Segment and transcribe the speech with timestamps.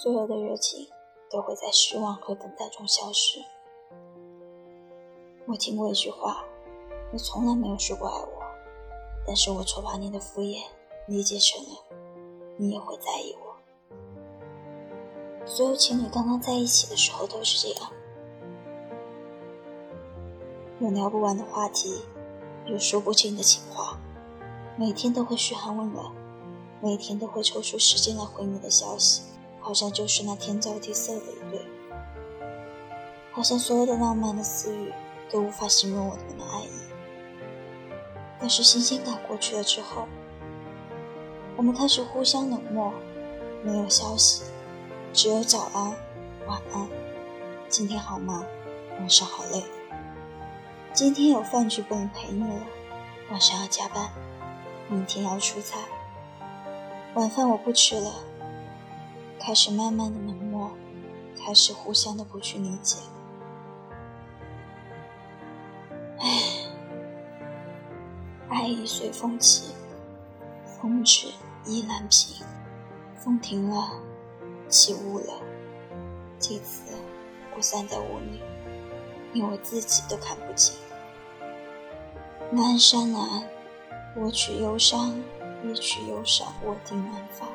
[0.00, 0.86] 所有的热情
[1.28, 3.40] 都会在失望和等待中消失。
[5.48, 6.44] 我听过一句话
[7.10, 8.28] ：“你从来没有说过爱我。”
[9.26, 10.62] 但是我错把你的敷衍
[11.08, 11.70] 理解成了
[12.56, 13.56] 你也会在意我。
[15.44, 17.90] 所有情侣刚刚在一起的时候都是这样，
[20.78, 22.02] 有聊不完的话题，
[22.66, 23.98] 有说不尽的情话，
[24.76, 26.14] 每天都会嘘寒问暖，
[26.80, 29.22] 每天都会抽出时间来回你的消息，
[29.68, 31.60] 好像就是那天造地设的一对，
[33.30, 34.90] 好像所有的浪漫的私语
[35.30, 36.70] 都无法形容我们的爱意。
[38.40, 40.08] 但是新鲜感过去了之后，
[41.54, 42.94] 我们开始互相冷漠，
[43.62, 44.42] 没有消息，
[45.12, 45.94] 只有早安、
[46.46, 46.88] 晚安。
[47.68, 48.46] 今天好吗？
[48.98, 49.62] 晚上好累。
[50.94, 52.66] 今天有饭局不能陪你了，
[53.30, 54.08] 晚上要加班。
[54.88, 55.78] 明天要出差，
[57.12, 58.10] 晚饭我不吃了。
[59.48, 60.70] 开始慢慢的冷漠，
[61.34, 62.98] 开始互相的不去理解。
[66.18, 66.28] 唉
[68.50, 69.72] 爱已随风起，
[70.66, 71.28] 风止
[71.64, 72.44] 意难平。
[73.16, 73.90] 风停了，
[74.68, 75.32] 起雾了，
[76.38, 76.82] 这次
[77.56, 78.42] 我散在雾里，
[79.32, 80.76] 连我自己都看不清。
[82.50, 83.48] 南山南，
[84.14, 85.18] 我取忧伤，
[85.64, 87.48] 一曲忧伤，我定南方。